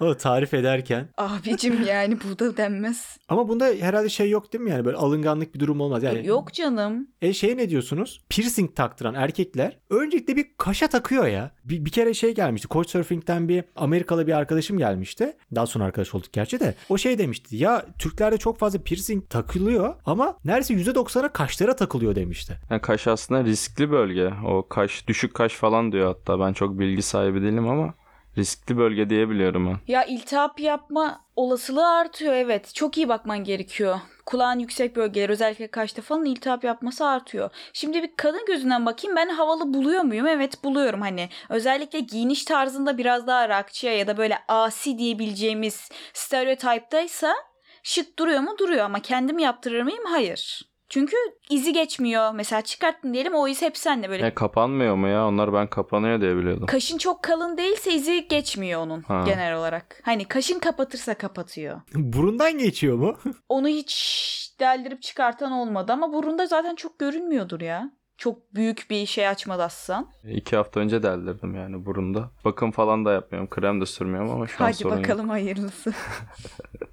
[0.00, 1.08] O tarif ederken.
[1.16, 3.16] Abicim yani bu da denmez.
[3.28, 6.02] Ama bunda herhalde şey yok değil mi yani böyle alınganlık bir durum olmaz.
[6.02, 7.08] Yani Yok canım.
[7.22, 8.20] E şey ne diyorsunuz?
[8.28, 11.50] Piercing taktıran erkekler öncelikle bir kaşa takıyor ya.
[11.64, 12.68] Bir, bir kere şey gelmişti.
[12.70, 15.36] Couchsurfing'den bir Amerikalı bir arkadaşım gelmişti.
[15.54, 16.74] Daha sonra arkadaş olduk gerçi de.
[16.88, 17.56] O şey demişti.
[17.56, 22.58] Ya Türklerde çok fazla piercing takılıyor ama neredeyse %90'a kaşlara takılıyor demişti.
[22.70, 24.32] Yani kaş aslında riskli bölge.
[24.46, 26.40] O kaş düşük kaş falan diyor hatta.
[26.40, 27.94] Ben çok bilgi sahibi değilim ama
[28.38, 29.76] riskli bölge diyebiliyorum ben.
[29.86, 32.74] Ya iltihap yapma olasılığı artıyor evet.
[32.74, 34.00] Çok iyi bakman gerekiyor.
[34.26, 37.50] Kulağın yüksek bölgeler özellikle kaşta falan iltihap yapması artıyor.
[37.72, 40.26] Şimdi bir kadın gözünden bakayım ben havalı buluyor muyum?
[40.26, 41.28] Evet buluyorum hani.
[41.48, 47.34] Özellikle giyiniş tarzında biraz daha rockçıya ya da böyle asi diyebileceğimiz stereotiptaysa
[47.82, 48.54] şık duruyor mu?
[48.58, 50.04] Duruyor ama kendim yaptırır mıyım?
[50.04, 50.69] Hayır.
[50.90, 51.16] Çünkü
[51.50, 52.32] izi geçmiyor.
[52.34, 54.26] Mesela çıkarttın diyelim o iz hep sende böyle.
[54.26, 55.26] E, kapanmıyor mu ya?
[55.26, 56.66] Onlar ben kapanıyor diye biliyordum.
[56.66, 59.22] Kaşın çok kalın değilse izi geçmiyor onun Ha.
[59.26, 60.00] genel olarak.
[60.04, 61.80] Hani kaşın kapatırsa kapatıyor.
[61.94, 63.16] Burundan geçiyor mu?
[63.48, 67.90] Onu hiç deldirip çıkartan olmadı ama burunda zaten çok görünmüyordur ya.
[68.18, 70.08] Çok büyük bir şey açmazsan.
[70.30, 72.30] İki hafta önce deldirdim yani burunda.
[72.44, 73.50] Bakım falan da yapmıyorum.
[73.50, 75.04] Krem de sürmüyorum ama şu an Hadi sorun yok.
[75.04, 75.92] bakalım hayırlısı.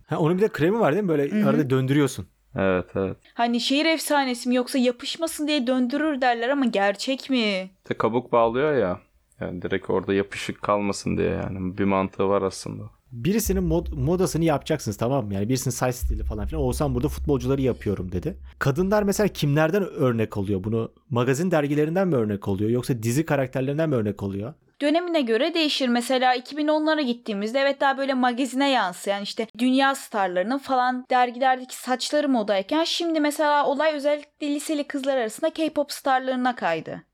[0.07, 1.09] Ha, onun bir de kremi var değil mi?
[1.09, 1.49] Böyle Hı hı.
[1.49, 2.27] arada döndürüyorsun.
[2.55, 3.17] Evet evet.
[3.33, 7.69] hani şehir efsanesi mi yoksa yapışmasın diye döndürür derler ama gerçek mi?
[7.83, 8.99] İşte kabuk bağlıyor ya.
[9.39, 11.77] Yani direkt orada yapışık kalmasın diye yani.
[11.77, 12.83] Bir mantığı var aslında.
[13.11, 15.33] Birisinin mod, modasını yapacaksınız tamam mı?
[15.33, 16.63] Yani birisinin saç stili falan filan.
[16.63, 18.37] Oğuzhan burada futbolcuları yapıyorum dedi.
[18.59, 20.91] Kadınlar mesela kimlerden örnek alıyor bunu?
[21.09, 22.69] Magazin dergilerinden mi örnek oluyor?
[22.69, 24.53] Yoksa dizi karakterlerinden mi örnek oluyor?
[24.81, 25.87] Dönemine göre değişir.
[25.87, 32.83] Mesela 2010'lara gittiğimizde evet daha böyle magazine yansıyan işte dünya starlarının falan dergilerdeki saçları modayken
[32.83, 37.06] şimdi mesela olay özellikle liseli kızlar arasında K-pop starlarına kaydı.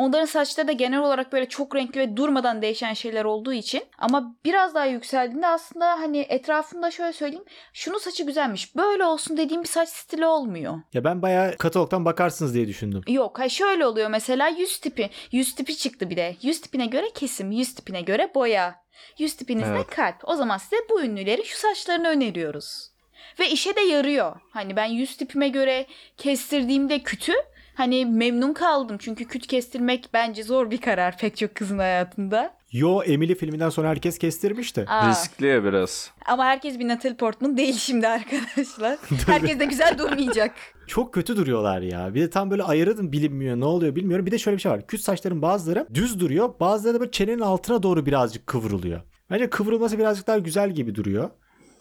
[0.00, 4.36] Onların saçları da genel olarak böyle çok renkli ve durmadan değişen şeyler olduğu için ama
[4.44, 9.68] biraz daha yükseldiğinde aslında hani etrafımda şöyle söyleyeyim şunun saçı güzelmiş böyle olsun dediğim bir
[9.68, 10.80] saç stili olmuyor.
[10.92, 13.02] Ya ben bayağı katalogdan bakarsınız diye düşündüm.
[13.08, 15.10] Yok ha şöyle oluyor mesela yüz tipi.
[15.32, 16.36] Yüz tipi çıktı bir de.
[16.42, 18.82] Yüz tipine göre kesim, yüz tipine göre boya.
[19.18, 19.86] Yüz tipinizde Evet.
[19.86, 20.16] kalp.
[20.24, 22.90] O zaman size bu ünlülerin şu saçlarını öneriyoruz.
[23.38, 24.36] Ve işe de yarıyor.
[24.50, 27.32] Hani ben yüz tipime göre kestirdiğimde kütü
[27.80, 28.96] hani memnun kaldım.
[29.00, 32.54] Çünkü küt kestirmek bence zor bir karar pek çok kızın hayatında.
[32.72, 34.84] Yo Emily filminden sonra herkes kestirmişti.
[34.88, 36.10] Aa, Riskli ya biraz.
[36.26, 38.98] ama herkes bir Natalie Portman değil şimdi arkadaşlar.
[39.26, 40.54] herkes de güzel durmayacak.
[40.86, 42.14] Çok kötü duruyorlar ya.
[42.14, 43.60] Bir de tam böyle da bilinmiyor.
[43.60, 44.26] Ne oluyor bilmiyorum.
[44.26, 44.86] Bir de şöyle bir şey var.
[44.86, 46.54] Küt saçların bazıları düz duruyor.
[46.60, 49.00] Bazıları da böyle çenenin altına doğru birazcık kıvrılıyor.
[49.30, 51.30] Bence kıvrılması birazcık daha güzel gibi duruyor.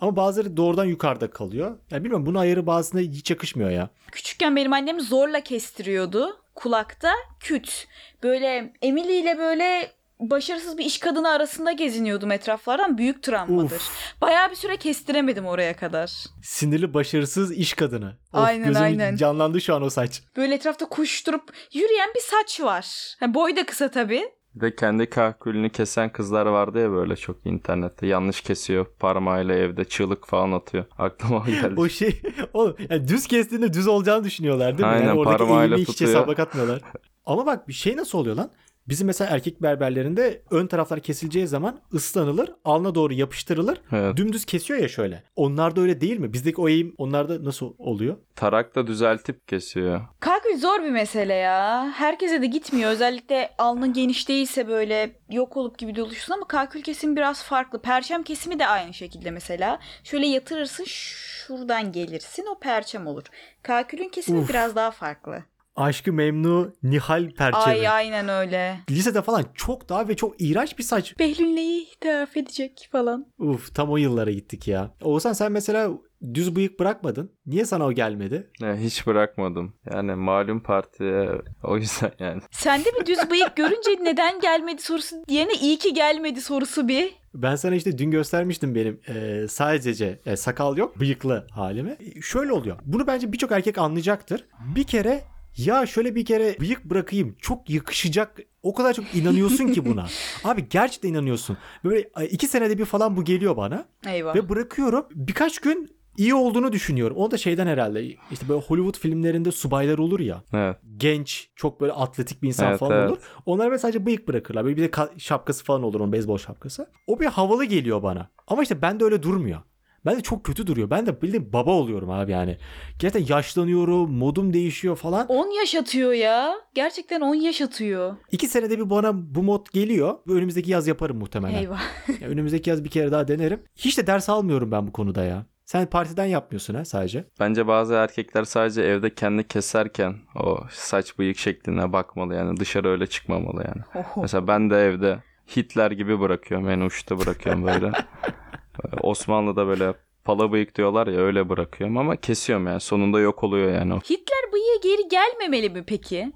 [0.02, 1.78] Ama bazıları doğrudan yukarıda kalıyor.
[1.92, 3.90] Ya bilmiyorum bunun ayarı bazısına hiç yakışmıyor ya.
[4.12, 6.42] Küçükken benim annem zorla kestiriyordu.
[6.56, 7.88] Kulakta küt.
[8.24, 12.98] Böyle Emily ile böyle başarısız bir iş kadını arasında geziniyordum etraflardan.
[12.98, 13.76] Büyük travmadır.
[13.76, 14.16] Uf.
[14.22, 16.26] Bayağı bir süre kestiremedim oraya kadar.
[16.44, 18.08] Sinirli başarısız iş kadını.
[18.08, 19.16] Of, Aynen, gözüm aynen.
[19.16, 20.22] canlandı şu an o saç.
[20.38, 23.16] Böyle etrafta koşturup yürüyen bir saç var.
[23.20, 24.24] Ha, boy da kısa tabii.
[24.56, 28.08] Bir de kendi kahkülünü kesen kızlar vardı ya böyle çok internette.
[28.08, 28.86] Yanlış kesiyor.
[29.00, 30.86] Parmağıyla evde çığlık falan atıyor.
[30.98, 31.74] Aklıma o geldi.
[31.78, 32.22] O şey
[32.54, 34.94] oğlum yani düz kestiğinde düz olacağını düşünüyorlar değil mi?
[34.94, 36.12] Aynen, yani oradaki parmağıyla eğimi hiç tutuyor.
[36.12, 36.82] hesaba katmıyorlar.
[37.26, 38.52] Ama bak bir şey nasıl oluyor lan?
[38.88, 43.82] Bizim mesela erkek berberlerinde ön taraflar kesileceği zaman ıslanılır, alnına doğru yapıştırılır.
[43.92, 44.18] Evet.
[44.18, 45.24] Dümdüz kesiyor ya şöyle.
[45.36, 46.34] Onlarda öyle değil mi?
[46.34, 48.18] Bizdeki o eğim onlarda nasıl oluyor?
[48.36, 50.02] Tarak da düzeltip kesiyor.
[50.20, 51.92] Kalkül zor bir mesele ya.
[51.96, 52.92] Herkese de gitmiyor.
[52.92, 57.82] Özellikle alnın geniş değilse böyle yok olup gibi doluşsun ama kalkül kesimi biraz farklı.
[57.82, 59.80] Perçem kesimi de aynı şekilde mesela.
[60.04, 63.24] Şöyle yatırırsın şuradan gelirsin o perçem olur.
[63.64, 64.50] Kalkülün kesimi Uf.
[64.50, 65.44] biraz daha farklı.
[65.80, 67.64] Aşkı Memnu Nihal perçemi.
[67.64, 68.80] Ay aynen öyle.
[68.90, 71.20] Lisede falan çok daha ve çok iğrenç bir saç.
[71.20, 73.26] Behlül'leyi hitap edecek falan.
[73.38, 74.92] Uf tam o yıllara gittik ya.
[75.04, 75.90] Oğuzhan sen mesela
[76.34, 77.32] düz bıyık bırakmadın.
[77.46, 78.52] Niye sana o gelmedi?
[78.62, 79.74] Ne, hiç bırakmadım.
[79.94, 81.30] Yani malum partiye
[81.64, 82.42] o yüzden yani.
[82.52, 87.16] Sende bir düz bıyık görünce neden gelmedi sorusu diyene iyi ki gelmedi sorusu bir.
[87.34, 91.98] Ben sana işte dün göstermiştim benim e, sadece e, sakal yok bıyıklı halimi.
[92.16, 92.80] E, Şöyle oluyor.
[92.86, 94.46] Bunu bence birçok erkek anlayacaktır.
[94.76, 95.22] Bir kere
[95.58, 98.38] ya şöyle bir kere bıyık bırakayım çok yakışacak.
[98.64, 100.06] O kadar çok inanıyorsun ki buna.
[100.44, 101.58] Abi gerçekten inanıyorsun.
[101.84, 103.86] Böyle e, iki senede bir falan bu geliyor bana.
[104.08, 104.36] Eyvah.
[104.36, 105.06] Ve bırakıyorum.
[105.16, 107.18] Birkaç gün iyi olduğunu düşünüyorum.
[107.18, 108.06] O da şeyden herhalde.
[108.32, 110.44] İşte böyle Hollywood filmlerinde subaylar olur ya.
[110.54, 110.78] Evet.
[110.98, 113.10] Genç, çok böyle atletik bir insan Evet, falan evet.
[113.10, 113.18] olur.
[113.46, 114.66] Onlar böyle sadece bıyık bırakırlar.
[114.66, 116.90] Böyle bir de ka- şapkası falan olur onun beyzbol şapkası.
[117.08, 118.30] O bir havalı geliyor bana.
[118.48, 119.60] Ama işte bende öyle durmuyor.
[120.06, 120.90] Ben de çok kötü duruyor.
[120.90, 122.58] Ben de bildiğin baba oluyorum abi yani.
[123.00, 125.28] Gerçekten yaşlanıyorum, modum değişiyor falan.
[125.28, 126.56] 10 yaş atıyor ya.
[126.74, 128.16] Gerçekten 10 yaş atıyor.
[128.32, 130.18] İki senede bir bana bu mod geliyor.
[130.30, 131.58] Önümüzdeki yaz yaparım muhtemelen.
[131.58, 131.82] Eyvah.
[132.22, 133.64] Ya önümüzdeki yaz bir kere daha denerim.
[133.76, 135.46] Hiç de ders almıyorum ben bu konuda ya.
[135.66, 137.26] Sen partiden yapmıyorsun ha sadece.
[137.40, 143.08] Bence bazı erkekler sadece evde kendi keserken o saç bıyık şekline bakmalı yani dışarı öyle
[143.08, 144.04] çıkmamalı yani.
[144.06, 144.22] Oho.
[144.22, 145.20] Mesela ben de evde
[145.56, 147.92] Hitler gibi bırakıyorum en uçta bırakıyorum böyle.
[148.86, 153.74] Ee, Osmanlı'da böyle pala bıyık diyorlar ya öyle bırakıyorum ama kesiyorum yani sonunda yok oluyor
[153.74, 156.32] yani o Hitler bıyığı geri gelmemeli mi peki?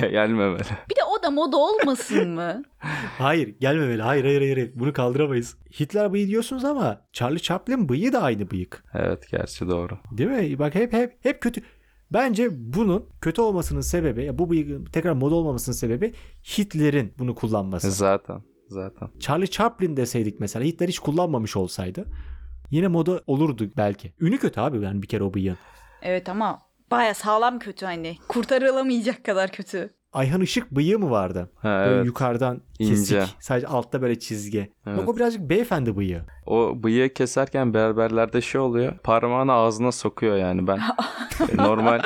[0.00, 0.62] gelmemeli.
[0.90, 2.62] Bir de o da moda olmasın mı?
[3.18, 4.02] Hayır gelmemeli.
[4.02, 4.70] Hayır hayır hayır.
[4.74, 5.56] Bunu kaldıramayız.
[5.80, 8.84] Hitler bıyığı diyorsunuz ama Charlie Chaplin bıyığı da aynı bıyık.
[8.94, 9.98] Evet gerçi doğru.
[10.10, 10.58] Değil mi?
[10.58, 11.62] Bak hep hep hep kötü.
[12.12, 16.12] Bence bunun kötü olmasının sebebi, ya bu bıyığın tekrar moda olmamasının sebebi
[16.58, 17.90] Hitler'in bunu kullanması.
[17.90, 19.08] Zaten zaten.
[19.20, 22.04] Charlie Chaplin deseydik mesela Hitler hiç kullanmamış olsaydı
[22.70, 24.12] yine moda olurdu belki.
[24.20, 25.58] Ünü kötü abi yani bir kere o bıyığın.
[26.02, 28.16] Evet ama Baya sağlam kötü hani.
[28.28, 29.90] Kurtarılamayacak kadar kötü.
[30.12, 31.50] Ayhan Işık bıyığı mı vardı?
[31.56, 32.06] Ha, Böyle evet.
[32.06, 32.98] yukarıdan kesik.
[32.98, 33.24] İnce.
[33.40, 34.72] Sadece altta böyle çizgi.
[34.86, 34.98] Evet.
[34.98, 36.22] Bak o birazcık beyefendi bıyığı.
[36.46, 38.98] O bıyığı keserken berberlerde şey oluyor.
[38.98, 40.76] Parmağını ağzına sokuyor yani ben.
[41.52, 42.00] e, normal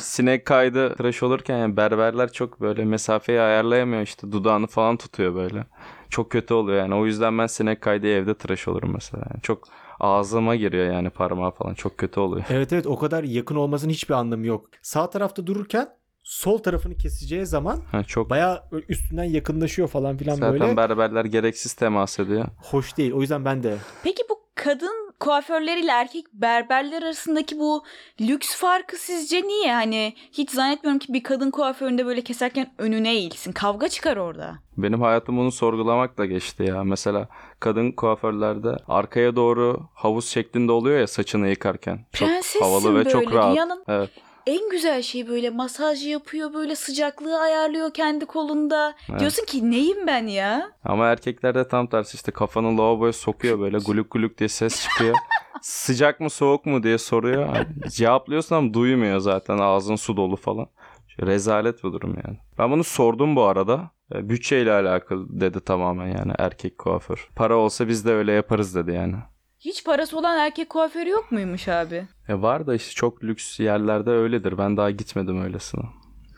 [0.00, 5.66] sinek kaydı tıraş olurken yani berberler çok böyle mesafeyi ayarlayamıyor işte dudağını falan tutuyor böyle.
[6.10, 6.94] Çok kötü oluyor yani.
[6.94, 9.24] O yüzden ben sinek kaydı evde tıraş olurum mesela.
[9.30, 9.68] Yani çok
[10.00, 11.74] ağzıma giriyor yani parmağı falan.
[11.74, 12.44] Çok kötü oluyor.
[12.50, 14.66] Evet evet o kadar yakın olmasının hiçbir anlamı yok.
[14.82, 15.88] Sağ tarafta dururken
[16.22, 20.76] sol tarafını keseceği zaman Ha, çok bayağı üstünden yakınlaşıyor falan filan zaten böyle.
[20.76, 22.44] berberler gereksiz temas ediyor.
[22.56, 23.12] Hoş değil.
[23.12, 27.84] O yüzden ben de Peki bu kadın kuaförleriyle erkek berberler arasındaki bu
[28.20, 29.72] lüks farkı sizce niye?
[29.74, 33.52] Hani hiç zannetmiyorum ki bir kadın kuaföründe böyle keserken önüne eğilsin.
[33.52, 34.58] Kavga çıkar orada.
[34.76, 36.84] Benim hayatım bunu sorgulamakla geçti ya.
[36.84, 37.28] Mesela
[37.60, 42.00] kadın kuaförlerde arkaya doğru havuz şeklinde oluyor ya saçını yıkarken.
[42.12, 43.36] Çok Prensessin havalı ve çok böyle.
[43.36, 43.52] rahat.
[43.52, 44.10] Dünyanın Evet.
[44.48, 48.94] En güzel şey böyle masaj yapıyor böyle sıcaklığı ayarlıyor kendi kolunda.
[49.10, 49.20] Evet.
[49.20, 50.72] Diyorsun ki neyim ben ya?
[50.84, 55.16] Ama erkeklerde tam tersi işte kafanı lavaboya sokuyor böyle guluk guluk diye ses çıkıyor.
[55.62, 57.46] Sıcak mı soğuk mu diye soruyor.
[57.46, 60.66] Hani cevaplıyorsun ama duymuyor zaten ağzın su dolu falan.
[61.20, 62.38] Rezalet bir durum yani.
[62.58, 63.90] Ben bunu sordum bu arada.
[64.14, 67.28] E, Bütçeyle alakalı dedi tamamen yani erkek kuaför.
[67.36, 69.14] Para olsa biz de öyle yaparız dedi yani.
[69.60, 72.06] Hiç parası olan erkek kuaförü yok muymuş abi?
[72.28, 74.58] E var da işte çok lüks yerlerde öyledir.
[74.58, 75.82] Ben daha gitmedim öylesine.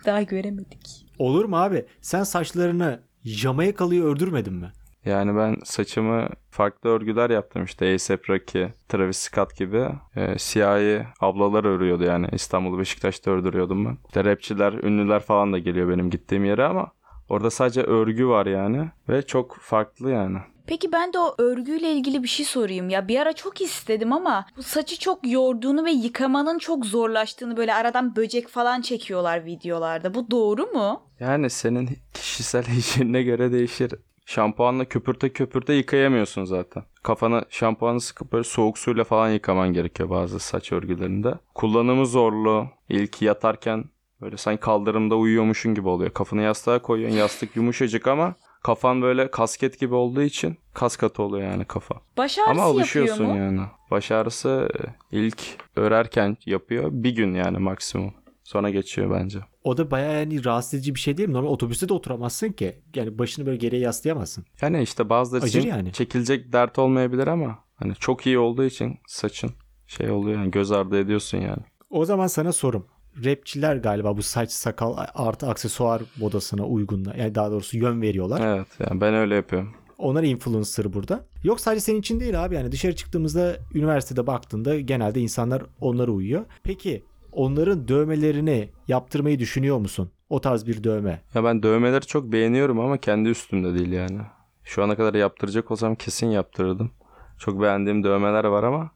[0.06, 1.06] Daha göremedik.
[1.18, 1.86] olur mu abi?
[2.00, 4.72] Sen saçlarını Jamaikalı'yı ördürmedin mi?
[5.04, 11.64] Yani ben saçımı farklı örgüler yaptım işte A$AP Rocky, Travis Scott gibi e, siyahi ablalar
[11.64, 13.98] örüyordu yani İstanbul Beşiktaş'ta ördürüyordum ben.
[14.06, 16.92] İşte rapçiler, ünlüler falan da geliyor benim gittiğim yere ama
[17.28, 20.38] orada sadece örgü var yani ve çok farklı yani.
[20.66, 22.88] Peki ben de o örgüyle ilgili bir şey sorayım.
[22.90, 27.74] Ya bir ara çok istedim ama bu saçı çok yorduğunu ve yıkamanın çok zorlaştığını böyle
[27.74, 30.14] aradan böcek falan çekiyorlar videolarda.
[30.14, 31.02] Bu doğru mu?
[31.20, 33.94] Yani senin kişisel hijyenine göre değişir.
[34.26, 36.82] Şampuanla köpürte köpürte yıkayamıyorsun zaten.
[37.02, 41.34] Kafanı şampuanı sıkıp böyle soğuk suyla falan yıkaman gerekiyor bazı saç örgülerinde.
[41.54, 42.66] Kullanımı zorlu.
[42.88, 43.84] İlk yatarken
[44.20, 46.10] böyle sanki kaldırımda uyuyormuşun gibi oluyor.
[46.10, 47.16] Kafanı yastığa koyuyorsun.
[47.18, 51.94] Yastık yumuşacık ama kafan böyle kasket gibi olduğu için kas katı oluyor yani kafa.
[52.16, 53.56] Baş ağrısı Ama alışıyorsun yapıyor mu?
[53.56, 53.68] yani.
[53.90, 54.68] Baş ağrısı
[55.12, 55.42] e, ilk
[55.76, 56.88] örerken yapıyor.
[56.92, 58.14] Bir gün yani maksimum.
[58.44, 59.38] Sonra geçiyor bence.
[59.64, 61.34] O da bayağı yani rahatsız edici bir şey değil mi?
[61.34, 62.82] Normal otobüste de oturamazsın ki.
[62.94, 64.44] Yani başını böyle geriye yaslayamazsın.
[64.62, 65.92] Yani işte bazıları için yani.
[65.92, 69.50] çekilecek dert olmayabilir ama hani çok iyi olduğu için saçın
[69.86, 71.62] şey oluyor yani göz ardı ediyorsun yani.
[71.90, 72.86] O zaman sana sorum.
[73.24, 77.06] Rapçiler galiba bu saç sakal artı aksesuar modasına uygun.
[77.18, 78.54] Yani daha doğrusu yön veriyorlar.
[78.54, 79.74] Evet yani ben öyle yapıyorum.
[79.98, 81.24] Onlar influencer burada.
[81.44, 82.54] Yok sadece senin için değil abi.
[82.54, 86.44] Yani dışarı çıktığımızda üniversitede baktığında genelde insanlar onlara uyuyor.
[86.62, 90.10] Peki onların dövmelerini yaptırmayı düşünüyor musun?
[90.30, 91.22] O tarz bir dövme.
[91.34, 94.20] Ya ben dövmeleri çok beğeniyorum ama kendi üstümde değil yani.
[94.64, 96.90] Şu ana kadar yaptıracak olsam kesin yaptırırdım.
[97.38, 98.90] Çok beğendiğim dövmeler var ama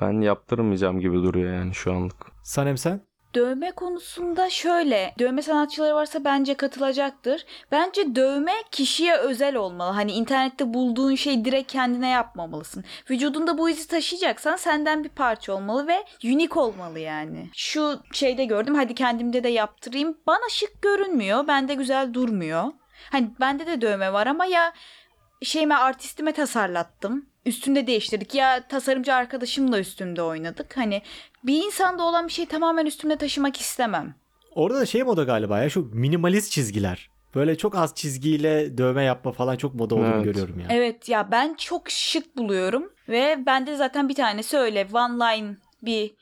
[0.00, 2.16] ben yaptırmayacağım gibi duruyor yani şu anlık.
[2.42, 3.00] Sanem sen?
[3.34, 7.46] Dövme konusunda şöyle, dövme sanatçıları varsa bence katılacaktır.
[7.72, 9.92] Bence dövme kişiye özel olmalı.
[9.92, 12.84] Hani internette bulduğun şeyi direkt kendine yapmamalısın.
[13.10, 17.50] Vücudunda bu izi taşıyacaksan senden bir parça olmalı ve unik olmalı yani.
[17.54, 20.18] Şu şeyde gördüm hadi kendimde de yaptırayım.
[20.26, 21.46] Bana şık görünmüyor.
[21.46, 22.64] Bende güzel durmuyor.
[23.10, 24.72] Hani bende de dövme var ama ya
[25.42, 27.26] şeyime artistime tasarlattım.
[27.46, 28.34] Üstünde değiştirdik.
[28.34, 30.76] Ya tasarımcı arkadaşımla üstünde oynadık.
[30.76, 31.02] Hani
[31.44, 34.14] bir insanda olan bir şey tamamen üstümde taşımak istemem.
[34.54, 37.10] Orada da şey moda galiba ya şu minimalist çizgiler.
[37.34, 40.24] Böyle çok az çizgiyle dövme yapma falan çok moda olduğunu Evet.
[40.24, 40.66] görüyorum ya.
[40.70, 46.14] Evet ya ben çok şık buluyorum ve bende zaten bir tanesi öyle one line bir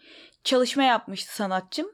[0.44, 1.86] çalışma yapmıştı sanatçım.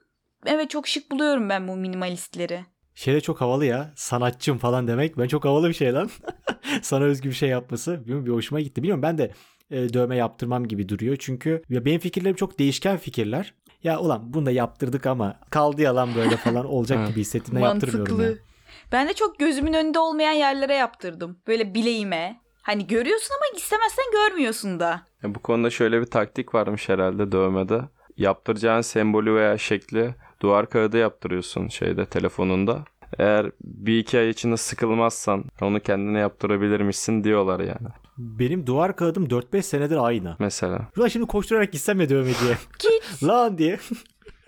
[0.46, 2.64] Evet çok şık buluyorum ben bu minimalistleri.
[2.94, 3.92] Şey de çok havalı ya.
[3.96, 5.18] Sanatçım falan demek.
[5.18, 6.10] Ben çok havalı bir şey lan.
[6.82, 8.00] Sana özgü bir şey yapması.
[8.00, 8.82] Bilmiyorum, bir hoşuma gitti.
[8.82, 9.32] Bilmiyorum ben de
[9.70, 11.16] e, dövme yaptırmam gibi duruyor.
[11.16, 13.54] Çünkü ya benim fikirlerim çok değişken fikirler.
[13.82, 18.26] Ya ulan bunu da yaptırdık ama kaldı yalan böyle falan olacak gibi hissettiğimden yaptırmıyorum ya.
[18.26, 18.48] Mantıklı.
[18.92, 21.38] Ben de çok gözümün önünde olmayan yerlere yaptırdım.
[21.46, 22.40] Böyle bileğime.
[22.62, 25.02] Hani görüyorsun ama istemezsen görmüyorsun da.
[25.22, 27.80] Ya bu konuda şöyle bir taktik varmış herhalde dövmede.
[28.16, 32.84] Yaptıracağın sembolü veya şekli duvar kağıdı yaptırıyorsun şeyde telefonunda.
[33.18, 37.88] Eğer bir iki ay içinde sıkılmazsan onu kendine yaptırabilirmişsin diyorlar yani.
[38.18, 40.36] Benim duvar kağıdım 4-5 senedir aynı.
[40.38, 40.88] Mesela.
[40.96, 42.58] Ulan şimdi koşturarak gitsem ya dövmeciye.
[42.78, 43.22] Git.
[43.28, 43.78] Lan diye.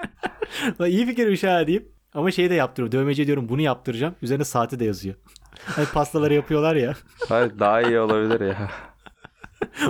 [0.80, 1.92] Lan iyi fikirmiş ha deyip.
[2.14, 2.92] Ama şeyi de yaptırıyorum.
[2.98, 4.14] Dövmeciye diyorum bunu yaptıracağım.
[4.22, 5.14] Üzerine saati de yazıyor.
[5.64, 6.94] Hani pastaları yapıyorlar ya.
[7.28, 8.70] Hayır daha iyi olabilir ya.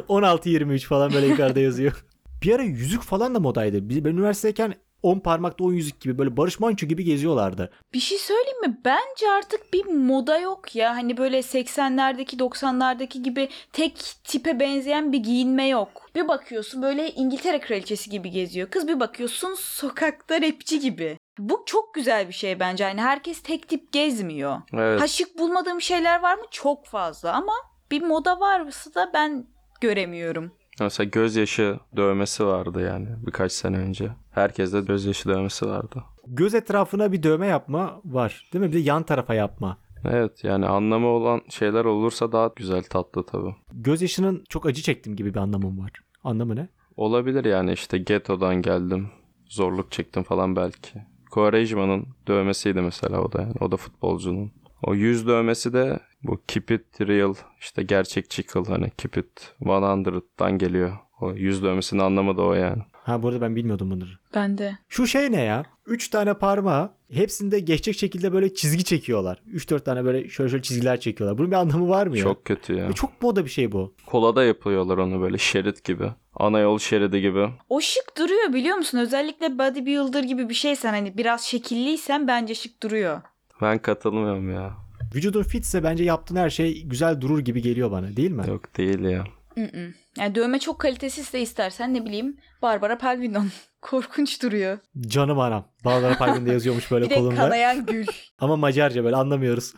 [0.09, 2.05] 16-23 falan böyle yukarıda yazıyor.
[2.43, 4.05] Bir ara yüzük falan da modaydı.
[4.05, 7.71] Ben üniversitedeyken 10 parmakta 10 yüzük gibi böyle Barış Manço gibi geziyorlardı.
[7.95, 8.81] Bir şey söyleyeyim mi?
[8.85, 10.95] Bence artık bir moda yok ya.
[10.97, 16.11] Hani böyle 80'lerdeki 90'lardaki gibi tek tipe benzeyen bir giyinme yok.
[16.15, 18.71] Bir bakıyorsun böyle İngiltere kraliçesi gibi geziyor.
[18.71, 21.19] Kız bir bakıyorsun sokakta rapçi gibi.
[21.39, 22.85] Bu çok güzel bir şey bence.
[22.85, 24.61] Hani herkes tek tip gezmiyor.
[24.73, 25.01] Evet.
[25.01, 26.45] Ha şık bulmadığım şeyler var mı?
[26.51, 27.53] Çok fazla ama
[27.91, 29.47] bir moda varsa da ben
[29.81, 30.53] göremiyorum.
[30.81, 34.11] Mesela gözyaşı dövmesi vardı yani birkaç sene önce.
[34.31, 36.05] Herkeste gözyaşı dövmesi vardı.
[36.27, 38.49] Göz etrafına bir dövme yapma var.
[38.53, 38.69] Değil mi?
[38.69, 39.79] Bir de yan tarafa yapma.
[40.05, 43.55] Evet yani anlamı olan şeyler olursa daha güzel tatlı tabii.
[43.73, 45.91] Gözyaşının çok acı çektim gibi bir anlamım var.
[46.25, 46.69] Anlamı ne?
[46.97, 49.09] Olabilir yani işte ghetto'dan geldim.
[49.49, 50.93] Zorluk çektim falan belki.
[51.31, 53.55] Quaresma'nın dövmesiydi mesela o da yani.
[53.61, 54.53] O da futbolcunun.
[54.83, 60.59] O yüz dövmesi de bu keep it real işte gerçekçi kıl hani keep it 100'dan
[60.59, 60.97] geliyor.
[61.21, 62.83] O yüz dövmesinin anlamı da o yani.
[62.93, 64.11] Ha bu arada ben bilmiyordum bunları.
[64.35, 64.79] Ben de.
[64.89, 65.65] Şu şey ne ya?
[65.87, 69.43] 3 tane parmağı hepsinde geçecek şekilde böyle çizgi çekiyorlar.
[69.55, 71.39] 3-4 tane böyle şöyle şöyle çizgiler çekiyorlar.
[71.39, 72.23] Bunun bir anlamı var mı ya?
[72.25, 72.87] Çok kötü ya.
[72.87, 73.95] E, Çok moda bir şey bu.
[74.07, 76.11] Kolada yapıyorlar onu böyle şerit gibi.
[76.35, 77.49] Ana yol şeridi gibi.
[77.69, 78.99] O şık duruyor biliyor musun?
[78.99, 83.21] Özellikle bodybuilder gibi bir şeysen hani biraz şekilliysen bence şık duruyor.
[83.63, 84.77] Ben katılmıyorum ya.
[85.15, 88.45] Vücudun fitse bence yaptığın her şey güzel durur gibi geliyor bana değil mi?
[88.49, 89.25] Yok değil ya.
[89.57, 89.95] Mm-mm.
[90.19, 93.49] Yani dövme çok kalitesizse istersen ne bileyim Barbara Palvinon.
[93.83, 94.79] Korkunç duruyor.
[95.07, 95.65] Canım anam.
[95.85, 97.37] Barbara Palvin'de yazıyormuş böyle Bir de kolunda.
[97.37, 98.07] kanayan gül.
[98.39, 99.75] Ama Macarca böyle anlamıyoruz.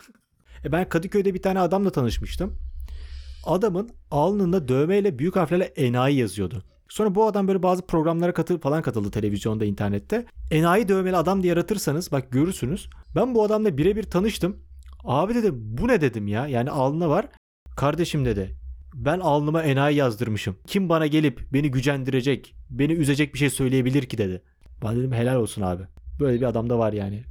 [0.65, 2.59] E ben Kadıköy'de bir tane adamla tanışmıştım.
[3.47, 6.65] Adamın alnında dövmeyle büyük harflerle enayi yazıyordu.
[6.89, 10.27] Sonra bu adam böyle bazı programlara katıl falan katıldı televizyonda, internette.
[10.51, 12.89] Enayi dövmeli adam diye yaratırsanız bak görürsünüz.
[13.15, 14.57] Ben bu adamla birebir tanıştım.
[15.05, 16.47] Abi dedim bu ne dedim ya.
[16.47, 17.27] Yani alnına var.
[17.77, 18.57] Kardeşim dedi.
[18.95, 20.57] Ben alnıma enayi yazdırmışım.
[20.67, 24.43] Kim bana gelip beni gücendirecek, beni üzecek bir şey söyleyebilir ki dedi.
[24.85, 25.83] Ben dedim helal olsun abi.
[26.21, 27.23] Böyle bir adam da var yani.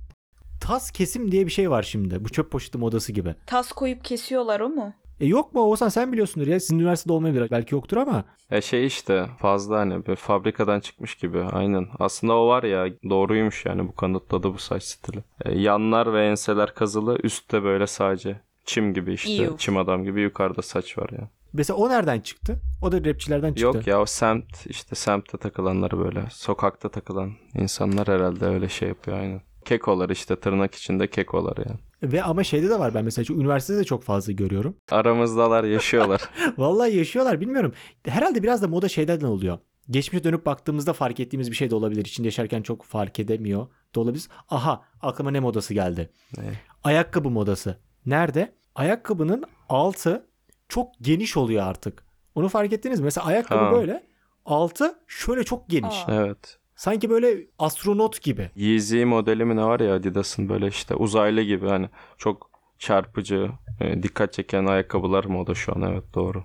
[0.62, 2.26] Tas kesim diye bir şey var şimdi.
[2.26, 3.36] Bu çöp poşeti modası gibi.
[3.46, 4.94] Tas koyup kesiyorlar o mu?
[5.22, 6.60] E yok mu Oğuzhan sen biliyorsundur ya.
[6.60, 7.52] Sizin üniversitede olmayabilir.
[7.52, 8.24] Belki yoktur ama.
[8.52, 11.88] E şey işte fazla hani bir fabrikadan çıkmış gibi aynen.
[12.00, 15.24] Aslında o var ya doğruymuş yani bu kanıtladı bu saç stili.
[15.46, 19.58] E, yanlar ve enseler kazılı üstte böyle sadece çim gibi işte Ew.
[19.58, 21.30] çim adam gibi yukarıda saç var ya.
[21.54, 22.60] Mesela o nereden çıktı?
[22.82, 23.64] O da rapçilerden çıktı.
[23.64, 29.18] Yok ya o semt işte semtte takılanlar böyle sokakta takılan insanlar herhalde öyle şey yapıyor
[29.18, 29.42] aynen.
[29.66, 31.80] Kekolar işte tırnak içinde kekolar yani.
[32.04, 34.76] Ve ama şeyde de var ben mesela şu üniversitede de çok fazla görüyorum.
[34.92, 36.22] Aramızdalar yaşıyorlar.
[36.58, 37.74] Vallahi yaşıyorlar bilmiyorum.
[38.06, 39.58] Herhalde biraz da moda şeyden oluyor.
[39.90, 42.06] Geçmişe dönüp baktığımızda fark ettiğimiz bir şey de olabilir.
[42.06, 44.28] İçinde yaşarken çok fark edemiyor da olabilir.
[44.50, 46.10] Aha aklıma ne modası geldi.
[46.38, 46.44] Ne?
[46.84, 47.78] Ayakkabı modası.
[48.06, 48.54] Nerede?
[48.76, 50.26] Ayakkabının altı
[50.70, 52.04] çok geniş oluyor artık.
[52.36, 53.04] Onu fark ettiniz mi?
[53.04, 53.72] Mesela ayakkabı Ha.
[53.72, 54.04] böyle.
[54.46, 55.96] Altı şöyle çok geniş.
[56.08, 56.16] Aa.
[56.16, 56.60] evet.
[56.82, 58.50] Sanki böyle astronot gibi.
[58.56, 64.04] Yeezy modeli mi ne var ya Adidas'ın böyle işte uzaylı gibi hani çok çarpıcı, e,
[64.04, 66.44] dikkat çeken ayakkabılar moda şu an evet doğru.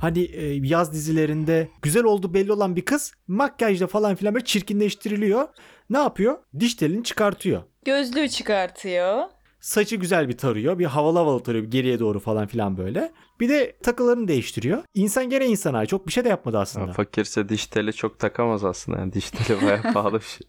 [0.00, 0.30] Hani
[0.66, 5.48] yaz dizilerinde güzel oldu belli olan bir kız makyajla falan filan böyle çirkinleştiriliyor.
[5.90, 6.38] Ne yapıyor?
[6.60, 7.62] Diş telini çıkartıyor.
[7.84, 9.22] Gözlüğü çıkartıyor.
[9.64, 10.78] Saçı güzel bir tarıyor.
[10.78, 13.12] Bir havalı havalı tarıyor geriye doğru falan filan böyle.
[13.40, 14.82] Bir de takılarını değiştiriyor.
[14.94, 16.86] İnsan gene insana çok bir şey de yapmadı aslında.
[16.86, 20.46] Ya, fakirse diş teli çok takamaz aslında yani diş teli bayağı pahalı bir şey.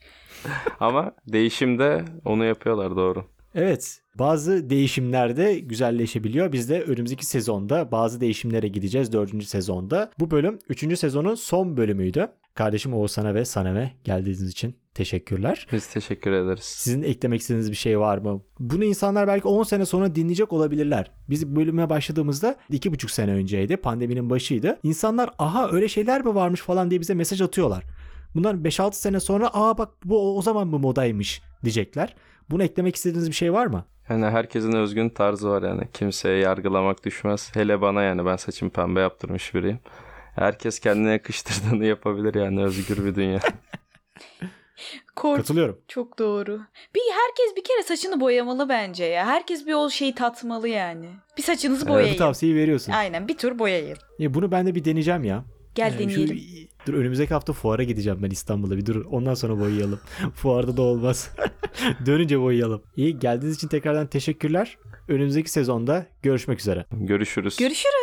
[0.80, 3.24] Ama değişimde onu yapıyorlar doğru.
[3.54, 3.99] Evet.
[4.18, 6.52] Bazı değişimlerde güzelleşebiliyor.
[6.52, 9.12] Biz de önümüzdeki sezonda bazı değişimlere gideceğiz.
[9.12, 10.10] Dördüncü sezonda.
[10.18, 12.28] Bu bölüm üçüncü sezonun son bölümüydü.
[12.54, 15.66] Kardeşim Oğuzhan'a ve Sanem'e geldiğiniz için teşekkürler.
[15.72, 16.64] Biz teşekkür ederiz.
[16.64, 18.42] Sizin eklemek istediğiniz bir şey var mı?
[18.58, 21.10] Bunu insanlar belki 10 sene sonra dinleyecek olabilirler.
[21.28, 23.76] Biz bölüme başladığımızda 2,5 sene önceydi.
[23.76, 24.78] Pandeminin başıydı.
[24.82, 27.84] İnsanlar aha öyle şeyler mi varmış falan diye bize mesaj atıyorlar.
[28.34, 32.14] Bundan 5-6 sene sonra aa bak bu o zaman bu modaymış diyecekler.
[32.50, 33.84] Bunu eklemek istediğiniz bir şey var mı?
[34.08, 35.82] Yani herkesin özgün tarzı var yani.
[35.94, 37.50] Kimseye yargılamak düşmez.
[37.56, 39.78] Hele bana yani ben saçımı pembe yaptırmış biriyim.
[40.34, 43.40] Herkes kendine yakıştırdığını yapabilir yani özgür bir dünya.
[45.16, 45.78] Kork Katılıyorum.
[45.88, 46.60] çok doğru.
[46.94, 49.26] Bir herkes bir kere saçını boyamalı bence ya.
[49.26, 51.06] Herkes bir o şeyi tatmalı yani.
[51.38, 52.16] Bir saçınızı Evet, Bu boyayın.
[52.18, 52.92] tavsiyeyi veriyorsun.
[52.92, 53.96] Aynen bir tur boyayın.
[54.18, 55.44] Ya bunu ben de bir deneyeceğim ya.
[55.74, 56.38] Gel Ee, deneyelim.
[56.38, 60.00] Şu, dur önümüzdeki hafta fuara gideceğim ben İstanbul'a bir dur ondan sonra boyayalım.
[60.34, 61.30] Fuarda da olmaz.
[62.06, 62.82] Dönünce boyayalım.
[62.96, 64.78] İyi geldiğiniz için tekrardan teşekkürler.
[65.08, 66.86] Önümüzdeki sezonda görüşmek üzere.
[66.92, 67.56] Görüşürüz.
[67.56, 67.99] Görüşürüz.